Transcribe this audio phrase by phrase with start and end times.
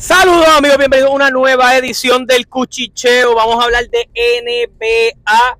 [0.00, 3.34] Saludos amigos, bienvenidos a una nueva edición del Cuchicheo.
[3.34, 5.58] Vamos a hablar de NBA.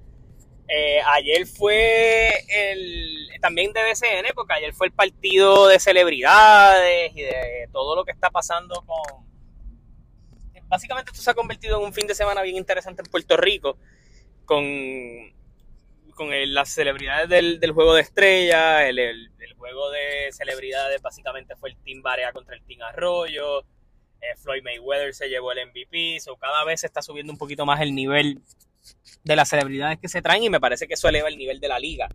[0.66, 7.20] Eh, ayer fue el también de BCN, porque ayer fue el partido de celebridades y
[7.20, 9.26] de todo lo que está pasando con.
[10.68, 13.76] Básicamente esto se ha convertido en un fin de semana bien interesante en Puerto Rico,
[14.46, 14.64] con,
[16.14, 21.76] con las celebridades del, juego de estrellas, el, el, juego de celebridades básicamente fue el
[21.84, 23.66] Team Barea contra el Team Arroyo
[24.20, 27.64] eh, Floyd Mayweather se llevó el MVP, o cada vez se está subiendo un poquito
[27.64, 28.40] más el nivel
[29.24, 31.68] de las celebridades que se traen y me parece que eso eleva el nivel de
[31.68, 32.08] la liga,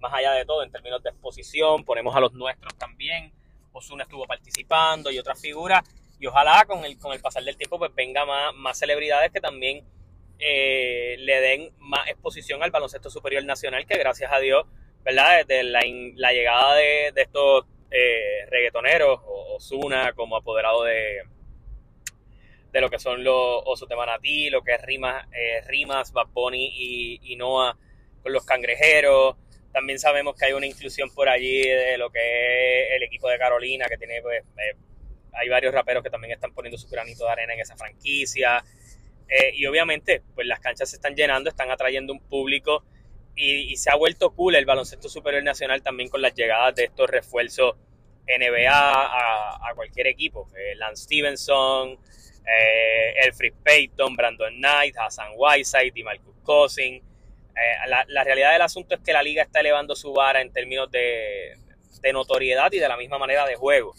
[0.00, 3.32] más allá de todo en términos de exposición, ponemos a los nuestros también,
[3.72, 5.82] Osuna estuvo participando y otras figuras,
[6.18, 9.40] y ojalá con el, con el pasar del tiempo pues venga más, más celebridades que
[9.40, 9.84] también
[10.38, 14.66] eh, le den más exposición al baloncesto superior nacional, que gracias a Dios,
[15.02, 15.44] ¿verdad?
[15.46, 15.82] Desde la,
[16.16, 19.20] la llegada de, estos eh, reggaetoneros,
[19.56, 21.22] Osuna como apoderado de,
[22.72, 26.28] de lo que son los osos de manatí, lo que es rimas, eh, rimas Bad
[26.52, 27.76] y, y Noah
[28.22, 29.36] con los cangrejeros.
[29.72, 33.38] También sabemos que hay una inclusión por allí de lo que es el equipo de
[33.38, 34.76] Carolina, que tiene, pues, eh,
[35.32, 38.64] hay varios raperos que también están poniendo su granito de arena en esa franquicia.
[39.28, 42.84] Eh, y obviamente, pues las canchas se están llenando, están atrayendo un público
[43.36, 47.08] y, se ha vuelto cool el baloncesto superior nacional también con las llegadas de estos
[47.08, 47.76] refuerzos
[48.26, 50.48] NBA a, cualquier equipo.
[50.76, 51.98] Lance Stevenson,
[52.50, 57.02] eh, Elfrid Payton, Brandon Knight, Hassan Whiteside y Marcus Cousins.
[57.54, 60.90] Eh, la, realidad del asunto es que la liga está elevando su vara en términos
[60.90, 61.56] de,
[62.12, 63.94] notoriedad y de la misma manera de juego.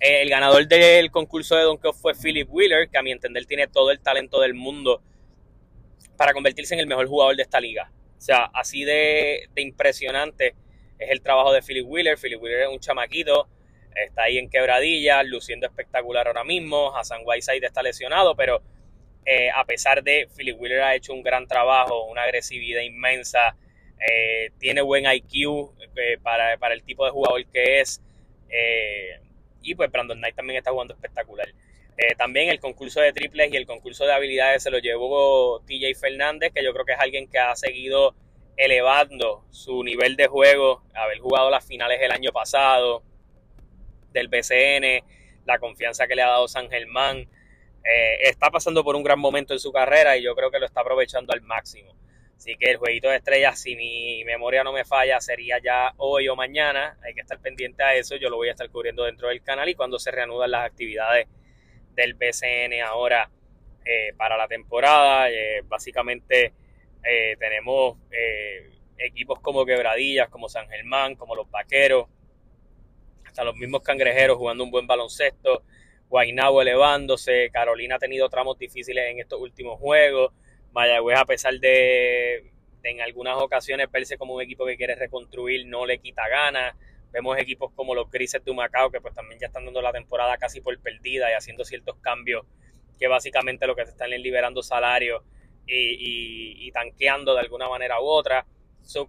[0.00, 3.66] Eh, el ganador del concurso de Donkey fue Philip Wheeler, que a mi entender tiene
[3.66, 5.02] todo el talento del mundo
[6.16, 7.90] para convertirse en el mejor jugador de esta liga.
[8.18, 10.54] O sea, así de, de impresionante
[10.98, 12.18] es el trabajo de Philip Wheeler.
[12.18, 13.48] Philip Wheeler es un chamaquito
[13.94, 16.96] está ahí en quebradillas, luciendo espectacular ahora mismo.
[16.96, 18.62] Hassan Whiteside está lesionado, pero
[19.26, 23.56] eh, a pesar de Philip Wheeler ha hecho un gran trabajo, una agresividad inmensa,
[23.98, 28.00] eh, tiene buen IQ eh, para, el tipo de jugador que es.
[29.62, 31.48] y pues Brandon Knight también está jugando espectacular.
[32.18, 36.52] también el concurso de triples y el concurso de habilidades se lo llevó TJ Fernández,
[36.52, 38.14] que yo creo que es alguien que ha seguido
[38.56, 43.02] elevando su nivel de juego, haber jugado las finales el año pasado,
[44.14, 45.04] del BCN,
[45.44, 47.28] la confianza que le ha dado San Germán.
[47.84, 50.64] Eh, está pasando por un gran momento en su carrera y yo creo que lo
[50.64, 51.94] está aprovechando al máximo.
[52.36, 56.28] Así que el jueguito de estrellas, si mi memoria no me falla, sería ya hoy
[56.28, 56.98] o mañana.
[57.04, 58.16] Hay que estar pendiente a eso.
[58.16, 61.28] Yo lo voy a estar cubriendo dentro del canal y cuando se reanudan las actividades
[61.94, 63.30] del BCN ahora
[63.84, 65.30] eh, para la temporada.
[65.30, 66.54] Eh, básicamente
[67.38, 67.98] tenemos
[68.96, 72.06] equipos como Quebradillas, como San Germán, como los Vaqueros,
[73.34, 75.64] hasta los mismos cangrejeros jugando un buen baloncesto,
[76.08, 80.32] Guaynabo elevándose, Carolina ha tenido tramos difíciles en estos últimos juegos,
[80.70, 82.52] Mayagüez a pesar de,
[82.84, 86.76] en algunas ocasiones verse como un equipo que quiere reconstruir, no le quita ganas,
[87.10, 90.36] vemos equipos como los Grises de Humacao que pues también ya están dando la temporada
[90.36, 92.46] casi por perdida y haciendo ciertos cambios
[93.00, 95.24] que básicamente lo que se están liberando salarios
[95.66, 98.46] y, tanqueando de alguna manera u otra.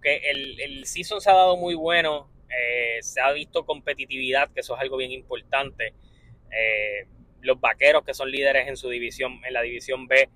[0.02, 2.28] Que el, el season se ha dado muy bueno.
[2.50, 5.94] Eh, se ha visto competitividad, que eso es algo bien importante.
[6.50, 7.06] Eh,
[7.42, 10.28] los vaqueros, que son líderes en su división, en la división B,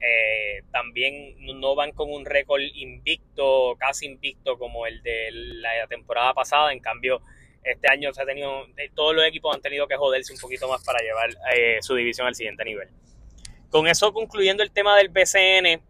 [0.00, 6.32] eh, también no van con un récord invicto, casi invicto como el de la temporada
[6.34, 6.72] pasada.
[6.72, 7.20] En cambio,
[7.64, 10.84] este año se ha tenido, todos los equipos han tenido que joderse un poquito más
[10.84, 11.30] para llevar
[11.80, 12.88] su división al siguiente nivel.
[13.70, 15.82] Con eso concluyendo el tema del BCN,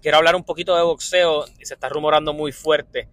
[0.00, 1.46] quiero hablar un poquito de boxeo.
[1.62, 3.08] Se está rumorando muy fuerte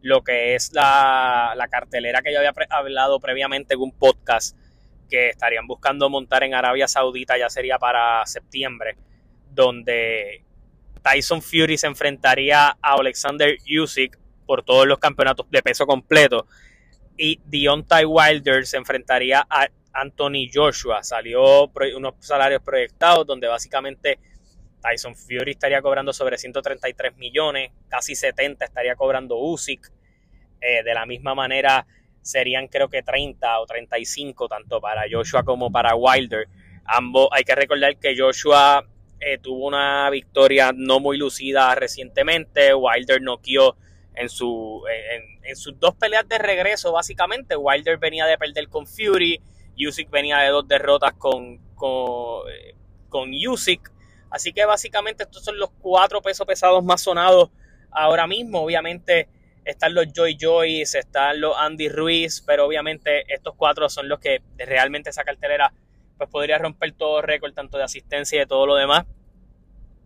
[0.00, 4.56] lo que es la, cartelera que yo había hablado previamente en un podcast
[5.10, 8.96] que estarían buscando montar en Arabia Saudita, ya sería para septiembre,
[9.50, 10.44] donde
[11.02, 16.46] Tyson Fury se enfrentaría a Alexander Usyk por todos los campeonatos de peso completo
[17.18, 21.02] y Deontay Wilder se enfrentaría a Anthony Joshua.
[21.02, 24.18] Salió unos salarios proyectados donde básicamente
[24.80, 29.92] Tyson Fury estaría cobrando sobre 133 millones, casi 70 estaría cobrando Usyk.
[30.60, 31.86] Eh, de la misma manera
[32.20, 36.48] serían creo que 30 o 35 tanto para Joshua como para Wilder.
[36.84, 38.84] Ambos, hay que recordar que Joshua
[39.20, 42.74] eh, tuvo una victoria no muy lucida recientemente.
[42.74, 43.76] Wilder noqueó
[44.14, 47.56] en, su, en, en, sus dos peleas de regreso, básicamente.
[47.56, 49.40] Wilder venía de perder con Fury,
[49.86, 52.74] Usyk venía de dos derrotas con, con, eh,
[53.08, 53.92] con Usyk.
[54.30, 57.50] Así que básicamente estos son los cuatro pesos pesados más sonados
[57.90, 58.62] ahora mismo.
[58.62, 59.28] Obviamente
[59.64, 64.42] están los Joy Joyce, están los Andy Ruiz, pero obviamente estos cuatro son los que
[64.56, 65.72] realmente esa cartelera
[66.16, 69.06] pues podría romper todo récord, tanto de asistencia y de todo lo demás.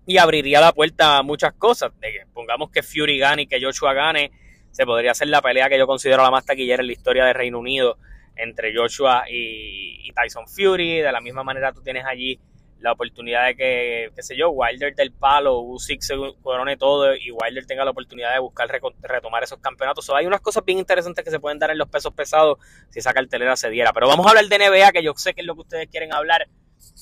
[0.06, 1.92] Y abriría la puerta a muchas cosas.
[2.00, 4.30] De que pongamos que Fury gane y que Joshua gane,
[4.72, 7.32] se podría hacer la pelea que yo considero la más taquillera en la historia de
[7.32, 7.98] Reino Unido
[8.36, 10.98] entre Joshua y, y Tyson Fury.
[10.98, 12.38] De la misma manera tú tienes allí
[12.82, 17.30] la oportunidad de que, qué sé yo, Wilder del palo, Usyk se corone todo y
[17.30, 20.10] Wilder tenga la oportunidad de buscar retomar esos campeonatos.
[20.10, 22.58] hay unas cosas bien interesantes que se pueden dar en los pesos pesados
[22.90, 23.92] si esa cartelera se diera.
[23.92, 26.12] Pero vamos a hablar de NBA, que yo sé que es lo que ustedes quieren
[26.12, 26.48] hablar.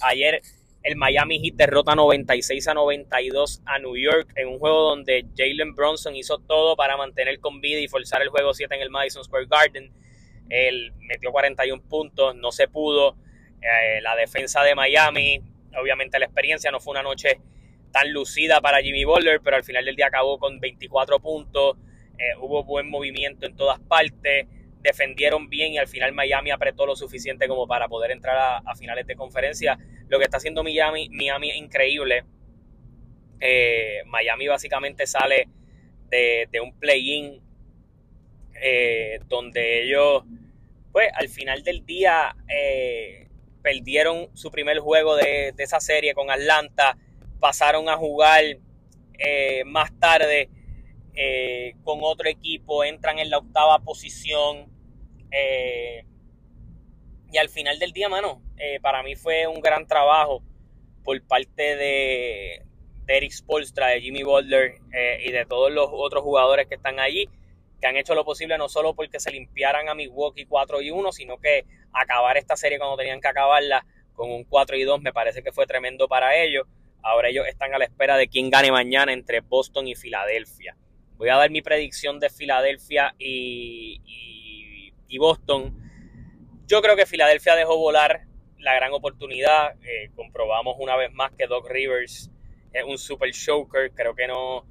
[0.03, 0.43] Ayer
[0.82, 5.75] el Miami Heat derrota 96 a 92 a New York en un juego donde Jalen
[5.75, 9.25] Bronson hizo todo para mantener con vida y forzar el juego 7 en el Madison
[9.25, 9.93] Square Garden.
[10.49, 13.17] Él metió 41 puntos, no se pudo.
[13.62, 15.43] Eh, la defensa de Miami
[15.79, 17.41] Obviamente la experiencia no fue una noche
[17.93, 21.77] tan lucida para Jimmy Butler, pero al final del día acabó con 24 puntos.
[22.19, 24.47] Eh, hubo buen movimiento en todas partes,
[24.83, 29.07] defendieron bien y al final Miami apretó lo suficiente como para poder entrar a, finales
[29.07, 29.79] de conferencia.
[30.09, 32.25] Lo que está haciendo Miami, Miami es increíble.
[33.41, 35.49] Eh, Miami básicamente sale
[36.11, 37.41] de, un play-in
[38.61, 40.25] eh, donde ellos,
[40.93, 42.37] pues al final del día,
[43.62, 46.97] perdieron su primer juego de, esa serie con Atlanta,
[47.39, 48.43] pasaron a jugar
[49.19, 50.49] eh, más tarde
[51.15, 54.71] eh, con otro equipo, entran en la octava posición.
[55.31, 56.05] Eh,
[57.33, 58.43] y al final del día, mano,
[58.83, 60.43] para mí fue un gran trabajo
[61.05, 62.62] por parte de,
[63.07, 64.79] de Eric Spolstra, de Jimmy Butler
[65.25, 67.29] y de todos los otros jugadores que están allí
[67.81, 71.12] que han hecho lo posible no solo porque se limpiaran a Milwaukee 4 y 1,
[71.12, 75.13] sino que acabar esta serie cuando tenían que acabarla con un 4 y 2 me
[75.13, 76.67] parece que fue tremendo para ellos.
[77.03, 80.77] Ahora ellos están a la espera de quién gane mañana entre Boston y Filadelfia.
[81.17, 84.01] Voy a dar mi predicción de Filadelfia y,
[85.09, 85.77] y, Boston.
[86.67, 88.23] Yo creo que Filadelfia dejó volar
[88.59, 89.75] la gran oportunidad.
[89.83, 92.31] Eh, comprobamos una vez más que Doc Rivers
[92.73, 93.93] es un super choker.
[93.93, 94.65] Creo que no,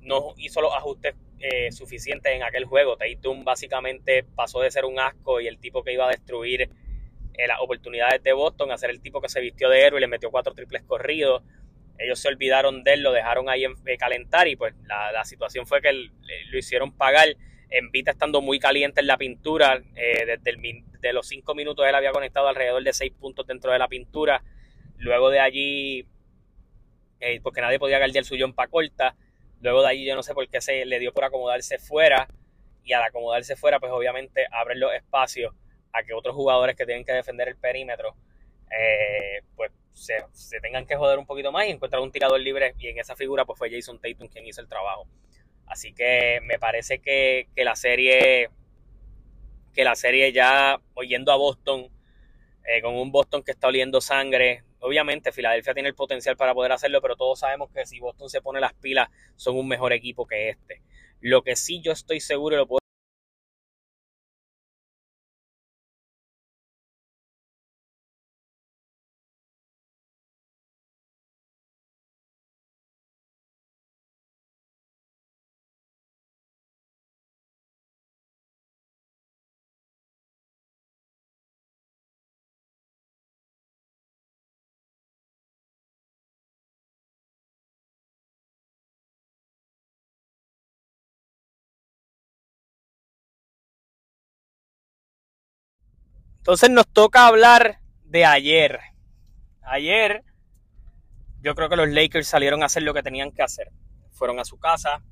[0.00, 1.14] no hizo los ajustes
[1.46, 2.96] eh, suficiente en aquel juego.
[2.96, 7.46] Tatum básicamente pasó de ser un asco y el tipo que iba a destruir eh,
[7.46, 10.06] las oportunidades de Boston a ser el tipo que se vistió de héroe y le
[10.06, 11.42] metió cuatro triples corridos.
[11.98, 15.66] Ellos se olvidaron de él, lo dejaron ahí en, eh, calentar y pues la, situación
[15.66, 17.28] fue que lo hicieron pagar.
[17.68, 21.94] En Vita estando muy caliente en la pintura, desde el, de los cinco minutos él
[21.94, 24.42] había conectado alrededor de seis puntos dentro de la pintura.
[24.96, 26.06] Luego de allí,
[27.42, 29.14] porque nadie podía guardar su para corta,
[29.60, 32.28] Luego de ahí yo no sé por qué se le dio por acomodarse fuera
[32.84, 35.54] y al acomodarse fuera pues obviamente abren los espacios
[35.92, 38.14] a que otros jugadores que tienen que defender el perímetro
[38.70, 42.88] eh, pues se, tengan que joder un poquito más y encuentran un tirador libre y
[42.88, 45.06] en esa figura pues fue Jason Tatum quien hizo el trabajo.
[45.66, 48.50] Así que me parece que, la serie
[49.72, 51.88] que la serie ya oyendo a Boston
[52.64, 56.70] eh, con un Boston que está oliendo sangre Obviamente, Filadelfia tiene el potencial para poder
[56.72, 60.26] hacerlo, pero todos sabemos que si Boston se pone las pilas, son un mejor equipo
[60.26, 60.82] que este.
[61.22, 62.83] Lo que sí yo estoy seguro, lo puedo
[96.44, 98.78] Entonces nos toca hablar de ayer.
[99.62, 100.22] Ayer
[101.40, 103.70] yo creo que los Lakers salieron a hacer lo que tenían que hacer.
[104.10, 105.02] Fueron a su casa,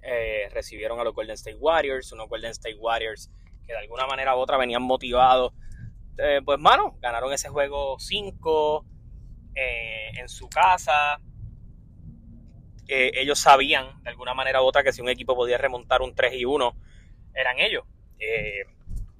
[0.00, 3.32] eh, recibieron a los Golden State Warriors, unos Golden State Warriors
[3.66, 5.54] que de alguna manera u otra venían motivados.
[6.18, 8.86] Eh, pues mano, ganaron ese juego 5
[9.56, 11.18] eh, en su casa.
[12.86, 16.34] ellos sabían de alguna manera u otra que si un equipo podía remontar un 3
[16.34, 16.76] y 1,
[17.34, 17.82] eran ellos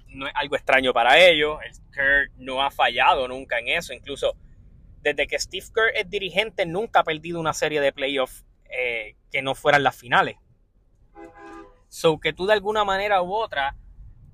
[0.09, 1.59] no es algo extraño para ellos.
[1.63, 3.93] El Kerr no ha fallado nunca en eso.
[3.93, 4.35] Incluso
[5.01, 9.41] desde que Steve Kerr es dirigente, nunca ha perdido una serie de playoffs eh, que
[9.41, 10.37] no fueran las finales.
[11.89, 13.75] So que tú de alguna manera u otra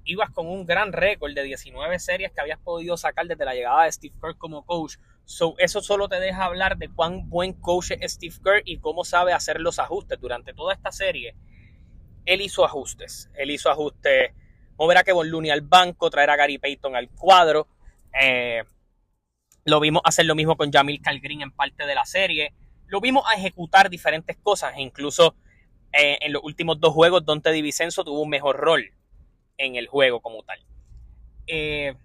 [0.06, 3.86] ibas con un gran récord de 19 series que habías podido sacar desde la llegada
[3.86, 4.96] de Steve Kerr como coach.
[5.26, 9.06] So, eso solo te deja hablar de cuán buen coach es Steve Kerr y cómo
[9.06, 10.20] sabe hacer los ajustes.
[10.20, 11.36] Durante toda esta serie,
[12.26, 13.30] él hizo ajustes.
[13.36, 14.32] Él hizo ajustes
[14.78, 17.68] mover a Kevon Looney al banco, traer a Gary Payton al cuadro.
[18.20, 18.64] Eh,
[19.66, 22.54] lo vimos hacer lo mismo con Jamil Calgrin en parte de la serie.
[22.88, 24.74] Lo vimos a ejecutar diferentes cosas.
[24.78, 25.36] Incluso
[25.94, 28.92] eh, en los últimos dos juegos, Dante DiVincenzo tuvo un mejor rol
[29.58, 30.60] en el juego como tal.
[31.48, 31.96] Eh,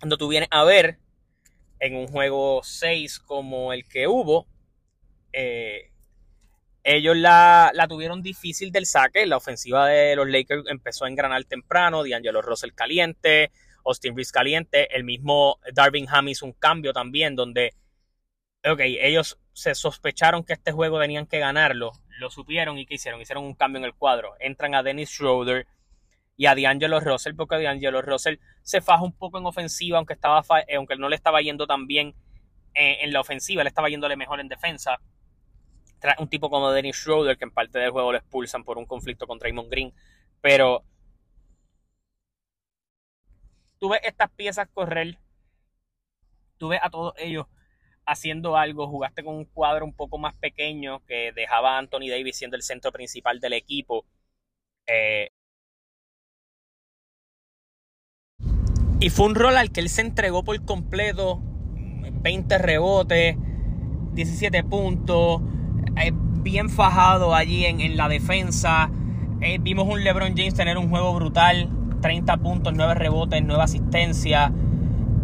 [0.00, 0.98] cuando tú vienes a ver,
[1.78, 4.46] en un juego 6 como el que hubo,
[6.88, 9.26] ellos la, tuvieron difícil del saque.
[9.26, 12.04] La ofensiva de los Lakers empezó a engranar temprano.
[12.04, 13.50] D'Angelo Russell caliente,
[13.84, 14.94] Austin Reeves caliente.
[14.94, 17.74] El mismo Darvin Ham hizo un cambio también donde,
[18.64, 21.90] ok, ellos se sospecharon que este juego tenían que ganarlo.
[22.20, 23.20] Lo supieron y ¿qué hicieron?
[23.20, 24.36] Hicieron un cambio en el cuadro.
[24.38, 25.66] Entran a Dennis Schroeder
[26.36, 30.44] y a D'Angelo Russell porque D'Angelo Russell se faja un poco en ofensiva, aunque, estaba,
[30.68, 32.14] eh, aunque no le estaba yendo tan bien
[32.74, 35.00] eh, en la ofensiva, le estaba yéndole mejor en defensa
[36.18, 39.26] un tipo como Dennis Schroeder, que en parte del juego lo expulsan por un conflicto
[39.26, 39.92] con Raymond Green,
[40.40, 40.84] pero
[43.78, 45.18] tú ves estas piezas correr,
[46.58, 47.46] tú ves a todos ellos
[48.06, 52.36] haciendo algo, jugaste con un cuadro un poco más pequeño que dejaba a Anthony Davis
[52.36, 54.06] siendo el centro principal del equipo.
[54.86, 55.30] Eh,
[59.00, 63.36] y fue un rol al que él se entregó por completo, 20 rebotes,
[64.14, 65.42] 17 puntos,
[65.96, 68.90] eh, bien fajado allí en, la defensa.
[69.40, 74.52] Eh, vimos un LeBron James tener un juego brutal, 30 puntos, 9 rebotes, 9 asistencias.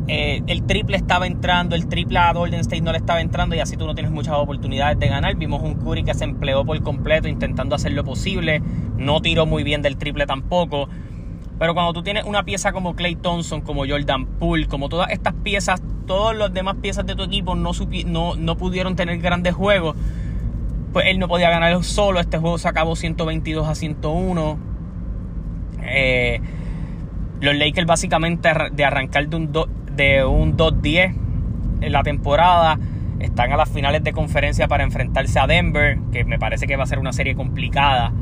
[0.08, 3.60] Eh, el triple estaba entrando, el triple a Golden State no le estaba entrando y
[3.60, 5.36] así tú no tienes muchas oportunidades de ganar.
[5.36, 8.60] Vimos un Curry que se empleó por completo intentando hacer lo posible,
[8.96, 10.88] no tiró muy bien del triple tampoco.
[11.58, 15.34] Pero cuando tú tienes una pieza como Clay Thompson, como Jordan Poole, como todas estas
[15.34, 17.70] piezas, todas las demás piezas de tu equipo no,
[18.06, 19.94] no, no pudieron tener grandes juegos
[20.92, 22.20] pues él no podía ganar solo.
[22.20, 24.58] Este juego se acabó 122 a 101.
[25.84, 26.40] Eh,
[27.40, 29.52] los Lakers básicamente de arrancar de un,
[29.96, 31.14] de un 2-10
[31.80, 32.78] en la temporada
[33.22, 36.84] están a las finales de conferencia para enfrentarse a Denver, que me parece que va
[36.84, 38.12] a ser una serie complicada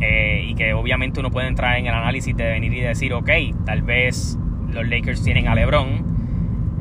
[0.00, 3.30] eh, y que obviamente uno puede entrar en el análisis de venir y decir, ok,
[3.64, 4.38] tal vez
[4.70, 6.13] los Lakers tienen a LeBron,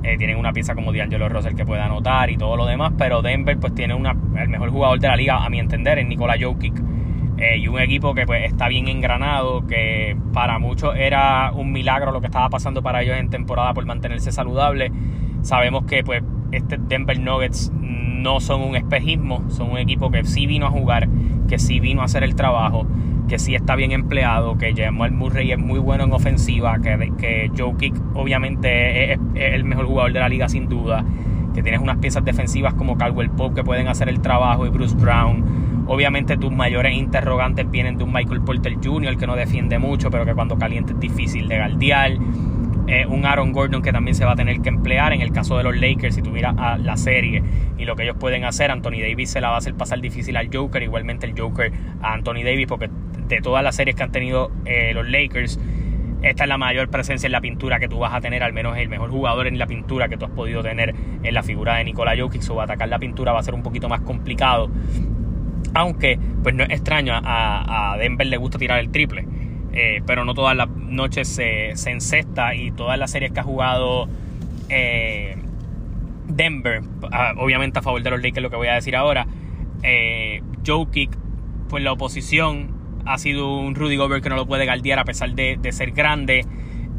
[0.03, 3.21] eh, tienen una pieza como D'Angelo Russell que puede anotar y todo lo demás, pero
[3.21, 6.35] Denver pues tiene una, el mejor jugador de la liga, a mi entender, es Nikola
[6.39, 6.81] Jokic.
[7.37, 12.11] Eh, y un equipo que pues está bien engranado, que para muchos era un milagro
[12.11, 14.91] lo que estaba pasando para ellos en temporada por mantenerse saludable.
[15.41, 20.45] Sabemos que pues este Denver Nuggets no son un espejismo, son un equipo que sí
[20.45, 21.09] vino a jugar,
[21.47, 22.85] que sí vino a hacer el trabajo
[23.27, 27.51] que sí está bien empleado, que Jamal Murray es muy bueno en ofensiva, que, que
[27.57, 31.03] Joe Kick obviamente es, el mejor jugador de la liga sin duda,
[31.53, 34.95] que tienes unas piezas defensivas como Caldwell Pope que pueden hacer el trabajo y Bruce
[34.95, 35.85] Brown.
[35.87, 39.17] Obviamente tus mayores interrogantes vienen de un Michael Porter Jr.
[39.17, 42.13] que no defiende mucho, pero que cuando caliente es difícil de galdear.
[42.85, 45.13] Eh, un Aaron Gordon que también se va a tener que emplear.
[45.13, 47.41] En el caso de los Lakers, si miras a la serie
[47.77, 50.35] y lo que ellos pueden hacer, Anthony Davis se la va a hacer pasar difícil
[50.35, 52.89] al Joker, igualmente el Joker a Anthony Davis, porque
[53.35, 55.59] de todas las series que han tenido eh, los Lakers,
[56.21, 58.77] esta es la mayor presencia en la pintura que tú vas a tener, al menos
[58.77, 61.83] el mejor jugador en la pintura que tú has podido tener en la figura de
[61.83, 62.49] Nikola Jokic.
[62.49, 64.69] O atacar la pintura va a ser un poquito más complicado.
[65.73, 69.25] Aunque, pues no es extraño, a, Denver le gusta tirar el triple.
[69.73, 73.43] Eh, pero no todas las noches se, se, encesta y todas las series que ha
[73.43, 74.07] jugado
[74.69, 75.35] eh,
[76.27, 76.81] Denver,
[77.37, 79.27] obviamente a favor de los Lakers, lo que voy a decir ahora,
[79.81, 81.17] eh, Jokic,
[81.69, 85.33] pues la oposición ha sido un Rudy Gobert que no lo puede galdear a pesar
[85.33, 86.45] de, ser grande.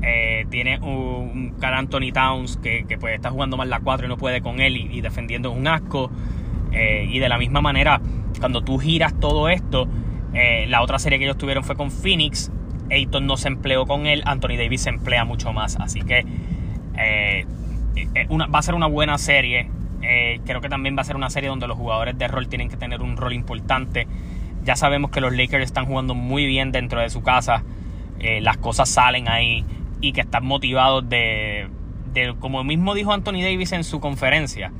[0.02, 4.16] Eh, tiene un, Carl Anthony Towns que, pues está jugando más la 4 y no
[4.16, 6.10] puede con él y, defendiendo un asco.
[6.72, 8.00] Eh, y de la misma manera,
[8.40, 9.88] cuando tú giras todo esto,
[10.34, 12.50] eh, la otra serie que ellos tuvieron fue con Phoenix.
[12.90, 15.76] Ayton no se empleó con él, Anthony Davis se emplea mucho más.
[15.76, 16.24] Así que
[18.28, 19.70] va a ser una buena serie.
[20.44, 22.76] creo que también va a ser una serie donde los jugadores de rol tienen que
[22.76, 24.06] tener un rol importante.
[24.64, 27.62] Ya sabemos que los Lakers están jugando muy bien dentro de su casa.
[28.18, 29.64] Eh, las cosas salen ahí
[30.00, 31.68] y que están motivados de,
[32.38, 34.72] como mismo dijo Anthony Davis en su conferencia,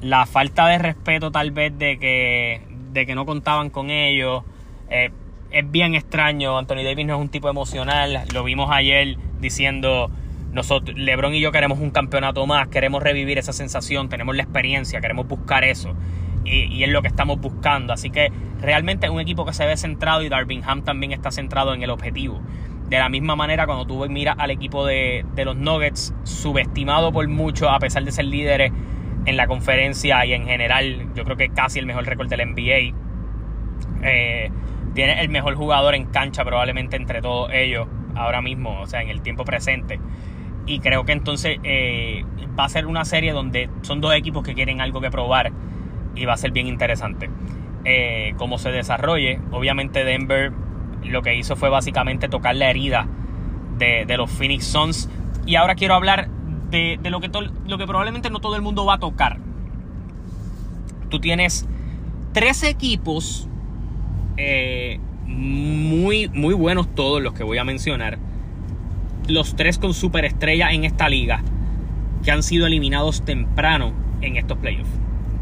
[0.00, 2.62] la falta de respeto tal vez de que,
[2.92, 4.42] de que no contaban con ellos.
[4.90, 5.10] Eh,
[5.50, 10.10] es bien extraño, Anthony Davis no es un tipo emocional, lo vimos ayer diciendo,
[10.52, 15.00] nosotros, Lebron y yo queremos un campeonato más, queremos revivir esa sensación, tenemos la experiencia,
[15.00, 15.94] queremos buscar eso
[16.44, 17.92] y, es lo que estamos buscando.
[17.92, 18.30] Así que
[18.60, 21.90] realmente es un equipo que se ve centrado y Darvingham también está centrado en el
[21.90, 22.40] objetivo.
[22.88, 27.68] De la misma manera, cuando tú miras al equipo de, los Nuggets, subestimado por mucho,
[27.68, 28.72] a pesar de ser líderes
[29.26, 32.94] en la conferencia y en general, yo creo que casi el mejor récord del NBA.
[34.02, 34.50] Eh,
[34.94, 39.10] tiene el mejor jugador en cancha probablemente entre todos ellos ahora mismo, o sea, en
[39.10, 40.00] el tiempo presente.
[40.66, 42.24] Y creo que entonces eh,
[42.58, 45.52] va a ser una serie donde son dos equipos que quieren algo que probar
[46.14, 47.30] y va a ser bien interesante
[47.84, 49.40] eh, cómo se desarrolle.
[49.50, 50.52] Obviamente Denver
[51.04, 53.06] lo que hizo fue básicamente tocar la herida
[53.78, 55.08] de, los Phoenix Suns.
[55.46, 56.28] Y ahora quiero hablar
[56.70, 59.38] de, lo, que probablemente no todo el mundo va a tocar.
[61.08, 61.66] Tú tienes
[62.32, 63.48] tres equipos
[64.36, 68.18] eh, muy, muy buenos todos los que voy a mencionar.
[69.28, 71.42] Los tres con superestrella en esta liga
[72.24, 74.97] que han sido eliminados temprano en estos playoffs.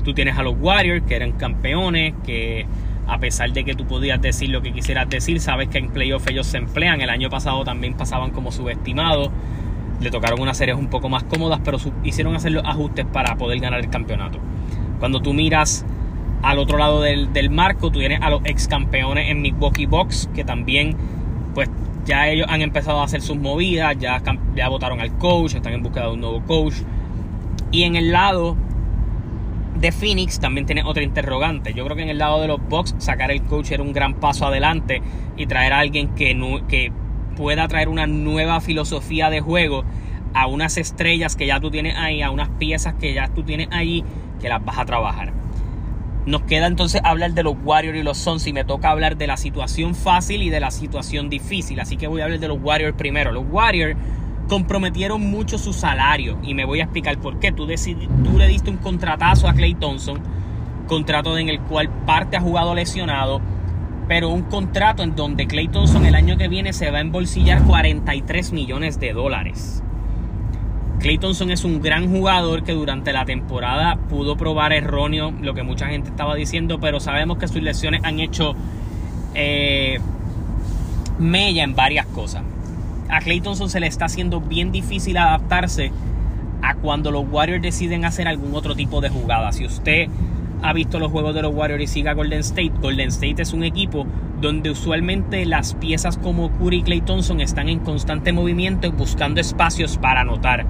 [0.07, 2.65] Tú tienes a los Warriors que eran campeones, que
[3.09, 6.29] a pesar de que tú podías decir lo que quisieras decir, sabes que en playoffs
[6.29, 7.01] ellos se emplean.
[7.01, 9.31] El año pasado también pasaban como subestimados.
[10.01, 13.59] Le tocaron unas series un poco más cómodas, pero hicieron hacer los ajustes para poder
[13.59, 14.39] ganar el campeonato.
[15.01, 15.85] Cuando tú miras
[16.41, 20.45] al otro lado del, marco, tú tienes a los ex campeones en Milwaukee Box, que
[20.45, 20.97] también,
[21.53, 21.69] pues
[22.05, 24.23] ya ellos han empezado a hacer sus movidas, ya,
[24.55, 26.75] ya votaron al coach, están en búsqueda de un nuevo coach.
[27.73, 28.57] Y en el lado
[29.87, 31.73] de Phoenix también tiene otra interrogante.
[31.73, 34.15] Yo creo que en el lado de los Bucks sacar el coach era un gran
[34.15, 35.01] paso adelante
[35.37, 36.93] y traer a alguien que,
[37.37, 39.85] pueda traer una nueva filosofía de juego
[40.33, 43.69] a unas estrellas que ya tú tienes ahí, a unas piezas que ya tú tienes
[43.71, 44.03] ahí,
[44.41, 45.33] que las vas a trabajar.
[46.25, 49.29] Nos queda entonces hablar de los Warriors y los Suns y me toca hablar de
[49.29, 51.79] la situación fácil y de la situación difícil.
[51.79, 53.31] Así que voy a hablar de los Warriors primero.
[53.31, 53.97] Los Warriors
[54.49, 57.53] comprometieron mucho su salario y me voy a explicar por qué.
[57.53, 60.21] Tú, tú le diste un contratazo a Clay Thompson,
[60.87, 63.41] contrato en el cual parte ha jugado lesionado,
[64.09, 67.63] pero un contrato en donde Clay Thompson el año que viene se va a embolsillar
[67.65, 69.83] 43 millones de dólares.
[71.01, 75.63] Clay Thompson es un gran jugador que durante la temporada pudo probar erróneo lo que
[75.63, 78.55] mucha gente estaba diciendo, pero sabemos que sus lesiones han hecho
[79.35, 79.99] eh,
[81.19, 82.43] mella en varias cosas
[83.09, 85.93] a Clay Thompson se le está haciendo bien difícil adaptarse
[86.63, 89.53] a cuando los Warriors deciden hacer algún otro tipo de jugada.
[89.53, 90.09] Si usted
[90.63, 93.63] ha visto los juegos de los Warriors y siga Golden State, Golden State es un
[93.63, 94.07] equipo
[94.41, 99.97] donde usualmente las piezas como Curry y Clay Thompson están en constante movimiento buscando espacios
[99.99, 100.67] para anotar.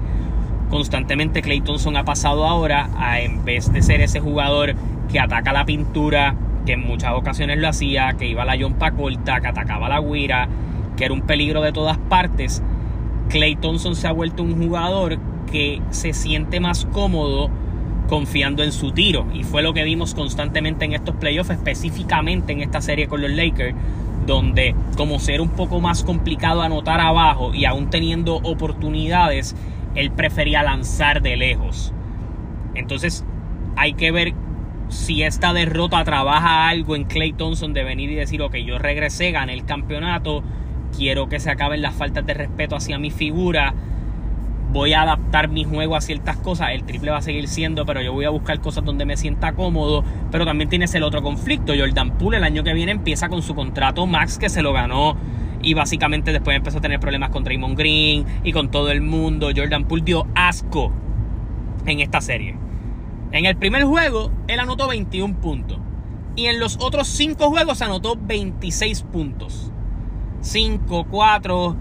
[0.69, 4.75] Constantemente Clay Thompson ha pasado ahora a en vez de ser ese jugador
[5.11, 8.91] que ataca la pintura, que en muchas ocasiones lo hacía, que iba a la yompa
[8.91, 10.49] corta, que atacaba la guira,
[10.97, 12.61] que era un peligro de todas partes,
[13.29, 15.17] Clay Thompson se ha vuelto un jugador
[15.49, 17.49] que se siente más cómodo
[18.07, 19.27] confiando en su tiro.
[19.33, 23.31] Y fue lo que vimos constantemente en estos playoffs, específicamente en esta serie con los
[23.31, 23.75] Lakers,
[24.25, 29.55] donde como ser un poco más complicado anotar abajo y aún teniendo oportunidades,
[29.95, 31.93] él prefería lanzar de lejos.
[32.75, 33.25] Entonces
[33.75, 34.33] hay que ver
[34.89, 39.31] si esta derrota trabaja algo en Clay Thompson de venir y decir, ok, yo regresé,
[39.31, 40.43] gané el campeonato,
[40.97, 43.73] quiero que se acaben las faltas de respeto hacia mi figura,
[44.73, 48.01] voy a adaptar mi juego a ciertas cosas, el triple va a seguir siendo, pero
[48.01, 51.73] yo voy a buscar cosas donde me sienta cómodo, pero también tienes el otro conflicto,
[51.77, 55.15] Jordan Poole el año que viene empieza con su contrato max que se lo ganó.
[55.59, 59.49] Y básicamente después empezó a tener problemas con Draymond Green y con todo el mundo,
[59.55, 60.91] Jordan Poole dio asco
[61.85, 62.55] en esta serie.
[63.31, 65.79] En el primer juego él anotó 21 puntos.
[66.35, 69.66] Y en los otros 5 juegos anotó 26 puntos.
[70.47, 71.75] 5, 4.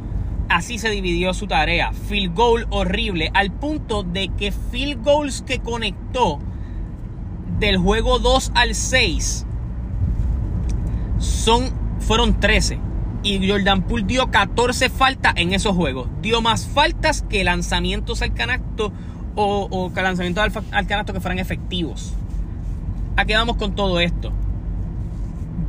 [0.49, 1.93] Así se dividió su tarea.
[1.93, 3.31] Field goal horrible.
[3.35, 6.39] Al punto de que field goals que conectó
[7.59, 9.47] del juego 2 al 6
[11.19, 12.79] son, fueron 13.
[13.23, 16.09] Y Jordan Poole dio 14 faltas en esos juegos.
[16.21, 18.93] Dio más faltas que lanzamientos al canasto
[19.35, 22.15] o, lanzamientos al, al canasto que fueran efectivos.
[23.17, 24.33] Aquí vamos con todo esto.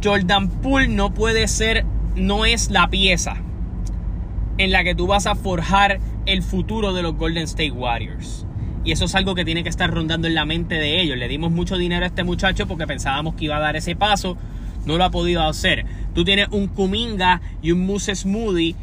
[0.03, 1.86] Jordan Poole no puede ser
[2.17, 3.38] no es la pieza
[4.58, 8.45] en la que tú vas a forjar el futuro de los Golden State Warriors.
[8.84, 11.17] Y eso es algo que tiene que estar rondando en la mente de ellos.
[11.17, 14.38] Le dimos mucho dinero a este muchacho porque pensábamos que iba a dar ese paso.
[14.86, 15.86] No lo ha podido hacer.
[16.15, 18.75] Tú tienes un Kuminga y un Muse Smoothie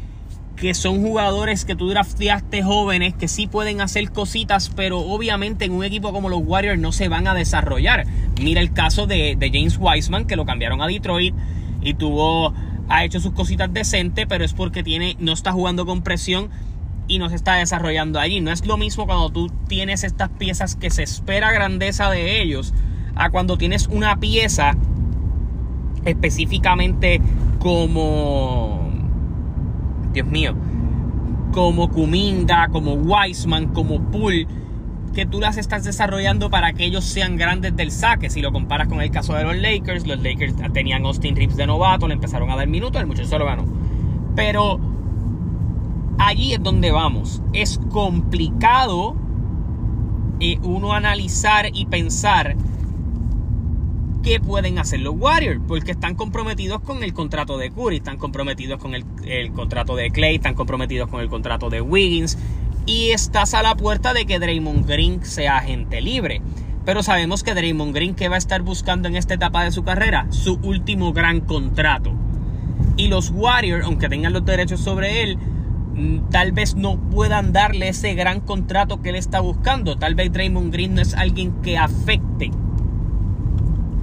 [0.55, 5.73] que son jugadores que tú drafteaste jóvenes que sí pueden hacer cositas, pero obviamente en
[5.73, 8.05] un equipo como los Warriors no se van a desarrollar.
[8.41, 11.35] Mira el caso de, de James Wiseman, que lo cambiaron a Detroit
[11.81, 12.53] y tuvo
[12.89, 16.49] ha hecho sus cositas decentes, pero es porque tiene, no está jugando con presión
[17.07, 18.41] y no se está desarrollando allí.
[18.41, 22.73] No es lo mismo cuando tú tienes estas piezas que se espera grandeza de ellos,
[23.15, 24.75] a cuando tienes una pieza
[26.03, 27.21] específicamente
[27.59, 28.91] como,
[30.13, 30.55] Dios mío,
[31.51, 34.47] como Kuminga, como Wiseman, como Poole
[35.15, 38.29] que tú las estás desarrollando para que ellos sean grandes del saque.
[38.29, 41.65] Si lo comparas con el caso de los Lakers, los Lakers tenían Austin Reeves de
[41.65, 43.65] novato, le empezaron a dar minutos, el muchacho se lo ganó.
[44.35, 44.79] Pero
[46.19, 47.41] allí es donde vamos.
[47.53, 49.15] Es complicado
[50.41, 52.57] eh, uno analizar y pensar
[54.21, 58.81] qué pueden hacer los Warriors, porque están comprometidos con el contrato de Curry, están comprometidos
[58.81, 62.37] con el, el contrato de Clay, están comprometidos con el contrato de Wiggins
[62.85, 66.41] Y estás a la puerta de que Draymond Green sea agente libre.
[66.85, 69.83] Pero sabemos que Draymond Green que va a estar buscando en esta etapa de su
[69.83, 72.13] carrera su último gran contrato.
[72.95, 77.89] Y los Warriors, aunque tengan los derechos sobre él, mm, tal vez no puedan darle
[77.89, 79.97] ese gran contrato que él está buscando.
[79.97, 82.51] Tal vez Draymond Green no es alguien que afecte,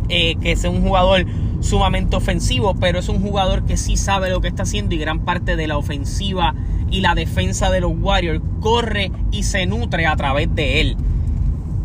[0.09, 1.25] eh, que sea un jugador
[1.61, 5.21] sumamente ofensivo, pero es un jugador que sí sabe lo que está haciendo y gran
[5.21, 6.55] parte de la ofensiva
[6.93, 10.97] y la defensa de los Warriors corre y se nutre a través de él.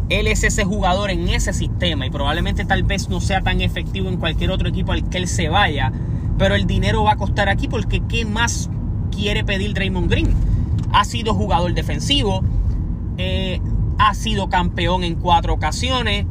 [0.10, 4.10] Él es ese jugador en ese sistema y probablemente tal vez no sea tan efectivo
[4.10, 5.92] en cualquier otro equipo al que él se vaya,
[6.38, 8.70] pero el dinero va a costar aquí porque ¿qué más
[9.16, 10.34] quiere pedir Draymond Green?
[10.92, 12.44] Ha sido jugador defensivo,
[13.18, 13.62] eh,
[14.00, 16.26] ha sido campeón en cuatro ocasiones,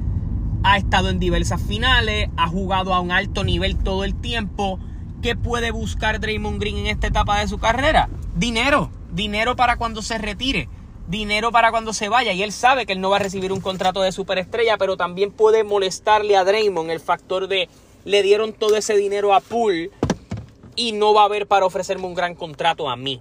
[0.64, 4.78] ha estado en diversas finales, ha jugado a un alto nivel todo el tiempo.
[5.22, 8.08] ¿Qué puede buscar Draymond Green en esta etapa de su carrera?
[8.36, 10.68] Dinero, dinero para cuando se retire
[11.08, 12.32] dinero para cuando se vaya.
[12.32, 15.32] Y él sabe que él no va a recibir un contrato de superestrella, pero también
[15.32, 17.68] puede molestarle a Draymond el factor de
[18.04, 19.90] le dieron todo ese dinero a Poole
[20.76, 23.20] y no va a haber para ofrecerme un gran contrato a mí.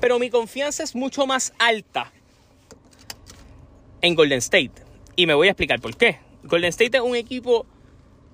[0.00, 2.12] Pero mi confianza es mucho más alta
[4.00, 4.72] en Golden State.
[5.14, 6.18] Y me voy a explicar por qué.
[6.44, 7.66] Golden State es un equipo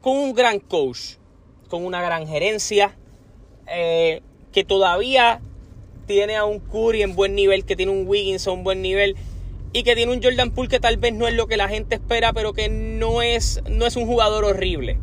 [0.01, 1.17] con un gran coach,
[1.69, 2.97] con una gran gerencia,
[3.67, 5.41] eh, que todavía
[6.07, 9.17] tiene a un Curry en buen nivel, que tiene un Wiggins a un buen nivel
[9.73, 11.97] y que tiene un Jordan Poole que tal vez no es lo que la gente
[11.97, 14.99] espera, pero que no es, no es un jugador horrible.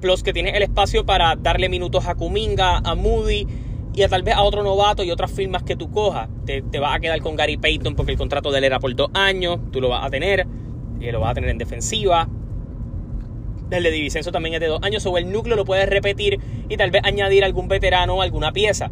[0.00, 3.46] Plus que tiene el espacio para darle minutos a Kuminga, a Moody
[3.94, 6.28] y a tal vez a otro novato y otras firmas que tú cojas.
[6.44, 8.94] Te, te vas a quedar con Gary Payton porque el contrato de él era por
[8.94, 10.46] dos años, tú lo vas a tener,
[11.00, 12.28] y lo vas a tener en defensiva.
[13.70, 16.76] El de Divisenso también es de dos años, o el núcleo lo puedes repetir y
[16.76, 18.90] tal vez añadir algún veterano o alguna pieza.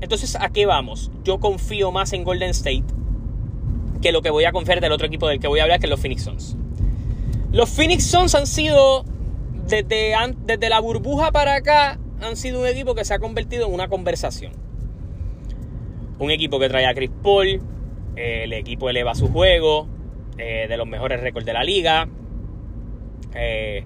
[0.00, 1.10] Entonces, ¿a qué vamos?
[1.24, 2.84] Yo confío más en Golden State
[4.02, 5.86] que lo que voy a confiar del otro equipo del que voy a hablar, que
[5.86, 6.56] es los Phoenix Suns.
[7.52, 9.04] Los Phoenix Suns han sido,
[9.68, 13.88] desde, la burbuja para acá, han sido un equipo que se ha convertido en una
[13.88, 14.52] conversación.
[16.18, 17.60] Un equipo que trae a Chris Paul,
[18.16, 19.86] el equipo eleva su juego,
[20.36, 22.08] eh, de los mejores récords de la liga,
[23.34, 23.84] eh,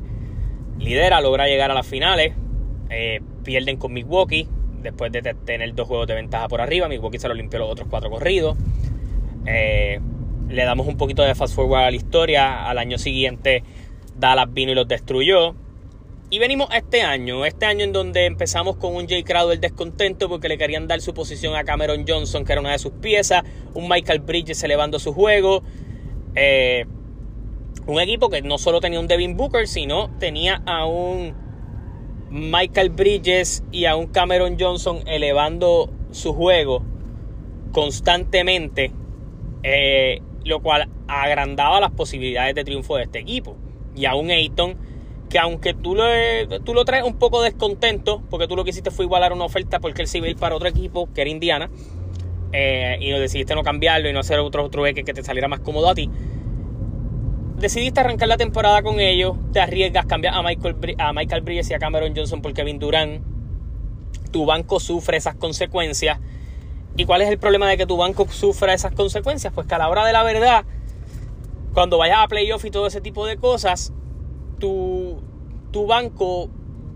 [0.79, 2.35] lidera, logra llegar a las finales,
[3.43, 4.49] pierden con Milwaukee,
[4.87, 6.89] después de tener dos juegos de ventaja por arriba.
[6.89, 8.57] Milwaukee se lo limpió los otros cuatro corridos.
[9.47, 10.01] Eh,
[10.49, 12.69] le damos un poquito de fast forward a la historia.
[12.69, 13.63] Al año siguiente,
[14.17, 15.55] Dallas vino y los destruyó.
[16.29, 20.49] Y venimos este año, este año en donde empezamos con un Jay Crowder descontento porque
[20.49, 23.89] le querían dar su posición a Cameron Johnson, que era una de sus piezas, un
[23.89, 25.63] Michael Bridges elevando su juego,
[26.35, 26.87] eh,
[27.87, 31.35] un equipo que no solo tenía un Devin Booker, sino tenía a un
[32.31, 36.83] Michael Bridges y a un Cameron Johnson elevando su juego
[37.73, 38.91] constantemente,
[39.63, 43.57] eh, lo cual agrandaba las posibilidades de triunfo de este equipo.
[43.95, 44.77] Y a un Ayton
[45.29, 46.05] que aunque tú lo,
[46.65, 49.81] tú lo traes un poco descontento, porque tú lo que hiciste fue igualar una oferta
[49.81, 51.71] porque él se iba a ir para otro equipo, que era Indiana,
[52.53, 55.89] eh, y decidiste no cambiarlo y no hacer otro trueque que te saliera más cómodo
[55.89, 56.11] a ti
[57.59, 61.75] decidiste arrancar la temporada con ellos, te arriesgas, cambias a Michael, a Michael Bridges y
[61.75, 63.23] a Cameron Johnson por Kevin Durant,
[64.31, 66.19] tu banco sufre esas consecuencias.
[66.97, 69.53] ¿Y cuál es el problema de que tu banco sufra esas consecuencias?
[69.53, 70.65] Pues que a la hora de la verdad,
[71.73, 73.93] cuando vayas a playoff y todo ese tipo de cosas,
[74.59, 75.21] tu,
[75.73, 76.49] tu banco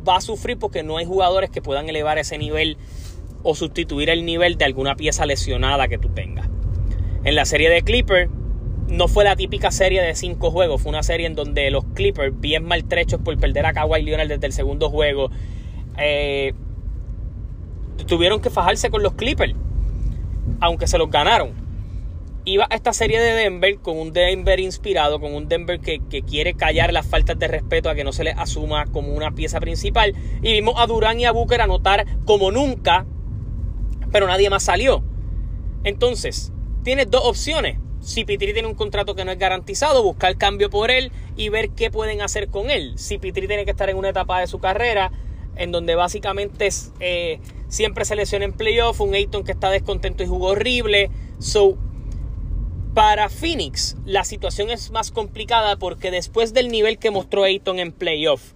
[0.09, 2.79] va a sufrir porque no hay jugadores que puedan elevar ese nivel
[3.43, 6.49] o sustituir el nivel de alguna pieza lesionada que tú tengas.
[7.25, 8.31] En la serie de Clipper,
[8.91, 12.39] no fue la típica serie de cinco juegos, fue una serie en donde los Clippers,
[12.39, 15.31] bien maltrechos por perder a Kawhi Leonard desde el segundo juego,
[15.97, 16.53] eh,
[18.07, 19.55] tuvieron que fajarse con los Clippers,
[20.61, 21.53] aunque se los ganaron.
[22.45, 26.23] Iba a esta serie de Denver con un Denver inspirado, con un Denver que, que
[26.23, 29.61] quiere callar las faltas de respeto a que no se les asuma como una pieza
[29.61, 30.15] principal.
[30.43, 33.07] Y vimos a Durán y a Booker anotar como nunca,
[34.11, 35.05] pero nadie más salió.
[35.85, 36.51] Entonces,
[36.83, 40.91] tienes dos opciones si Pitri tiene un contrato que no es garantizado, buscar cambio por
[40.91, 42.95] él y ver qué pueden hacer con él.
[42.97, 45.13] Si Pitri tiene que estar en una etapa de su carrera
[45.57, 46.69] en donde básicamente
[47.01, 51.11] eh, siempre se lesiona en playoff, un Ayton que está descontento y jugó horrible.
[51.39, 51.77] So,
[52.95, 57.93] para Phoenix la situación es más complicada porque después del nivel que mostró Ayton en
[57.93, 58.53] playoff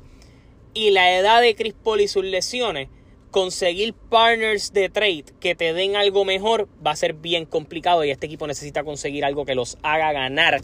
[0.73, 2.89] y la edad de Chris Paul y sus lesiones,
[3.35, 8.13] conseguir partners de trade que te den algo mejor va a ser bien complicado y
[8.13, 10.61] este equipo necesita conseguir algo que los haga ganar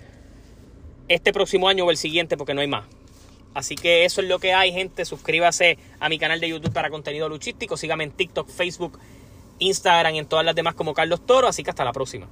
[1.08, 2.84] este próximo año o el siguiente porque no hay más.
[3.54, 5.04] Así que eso es lo que hay, gente.
[5.04, 7.76] Suscríbase a mi canal de YouTube para contenido luchístico.
[7.76, 9.00] Sígame en TikTok, Facebook
[9.58, 11.48] Instagram y en todas las demás como Carlos Toro.
[11.48, 12.28] Así que hasta la próxima.